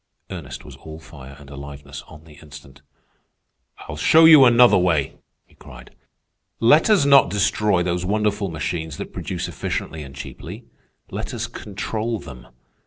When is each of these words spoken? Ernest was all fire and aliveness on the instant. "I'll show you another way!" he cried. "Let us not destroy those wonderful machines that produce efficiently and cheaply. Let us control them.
Ernest 0.31 0.65
was 0.65 0.75
all 0.77 0.99
fire 0.99 1.35
and 1.37 1.51
aliveness 1.51 2.01
on 2.07 2.23
the 2.23 2.39
instant. 2.41 2.81
"I'll 3.87 3.95
show 3.95 4.25
you 4.25 4.45
another 4.45 4.75
way!" 4.75 5.13
he 5.45 5.53
cried. 5.53 5.93
"Let 6.59 6.89
us 6.89 7.05
not 7.05 7.29
destroy 7.29 7.83
those 7.83 8.03
wonderful 8.03 8.49
machines 8.49 8.97
that 8.97 9.13
produce 9.13 9.47
efficiently 9.47 10.01
and 10.01 10.15
cheaply. 10.15 10.65
Let 11.11 11.35
us 11.35 11.45
control 11.45 12.17
them. 12.17 12.47